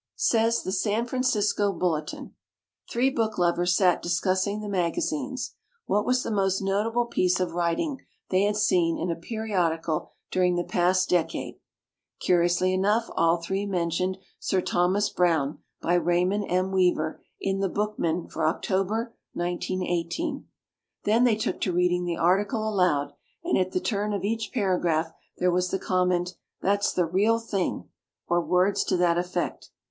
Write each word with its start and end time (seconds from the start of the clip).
Says 0.15 0.63
the 0.63 0.71
San 0.71 1.05
Francisco 1.05 1.71
"Bulletin": 1.71 2.33
Three 2.89 3.11
book 3.11 3.37
lovers 3.37 3.75
sat 3.77 4.01
discussing 4.01 4.59
the 4.59 4.67
maga 4.67 4.99
sines. 4.99 5.53
What 5.85 6.07
was 6.07 6.23
the 6.23 6.31
most 6.31 6.59
notable 6.59 7.05
piece 7.05 7.39
of 7.39 7.51
writing 7.51 7.99
they 8.31 8.41
had 8.41 8.57
seen 8.57 8.97
in 8.97 9.11
a 9.11 9.15
periodical 9.15 10.09
during 10.31 10.55
the 10.55 10.63
past 10.63 11.07
decade? 11.07 11.59
Curiously 12.19 12.73
enough 12.73 13.11
all 13.15 13.37
three 13.37 13.67
mentioned 13.67 14.17
"Sir 14.39 14.59
Thomas 14.59 15.11
Browne" 15.11 15.59
by 15.83 15.93
Raymond 15.93 16.45
M. 16.49 16.71
Weaver 16.71 17.21
in 17.39 17.59
Thb 17.59 17.71
Bookman 17.75 18.27
for 18.27 18.47
October, 18.47 19.13
1918. 19.33 20.47
Then 21.03 21.25
they 21.25 21.35
took 21.35 21.61
to 21.61 21.71
reading 21.71 22.05
the 22.05 22.17
article 22.17 22.67
aloud 22.67 23.13
and 23.43 23.55
at 23.55 23.71
the 23.71 23.79
turn 23.79 24.13
of 24.13 24.23
each 24.23 24.49
paragraph 24.51 25.11
there 25.37 25.51
was 25.51 25.69
the 25.69 25.77
comment, 25.77 26.33
"That's 26.59 26.91
the 26.91 27.05
real 27.05 27.37
thing"— 27.37 27.87
or 28.27 28.41
words 28.41 28.83
to 28.85 28.97
that 28.97 29.19
effect. 29.19 29.69